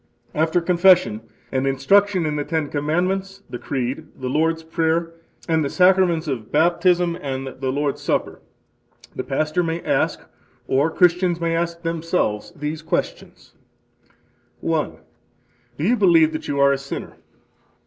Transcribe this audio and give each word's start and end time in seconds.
After 0.33 0.61
confession 0.61 1.21
and 1.51 1.67
instruction 1.67 2.25
in 2.25 2.35
the 2.35 2.43
Ten 2.43 2.69
Commandments, 2.69 3.43
the 3.51 3.59
Creed, 3.59 4.07
the 4.17 4.31
Lord's 4.31 4.63
Prayer, 4.63 5.13
and 5.47 5.63
the 5.63 5.69
Sacraments 5.69 6.27
of 6.27 6.51
Baptism 6.51 7.15
and 7.21 7.45
the 7.59 7.69
Lord's 7.71 8.01
Supper, 8.01 8.41
the 9.15 9.23
pastor 9.23 9.61
may 9.61 9.79
ask, 9.83 10.19
or 10.67 10.89
Christians 10.89 11.39
may 11.39 11.55
ask 11.55 11.83
themselves 11.83 12.51
these 12.55 12.81
questions: 12.81 13.53
1. 14.61 14.97
Do 15.77 15.83
you 15.83 15.95
believe 15.95 16.33
that 16.33 16.47
you 16.47 16.59
are 16.59 16.71
a 16.73 16.79
sinner? 16.79 17.17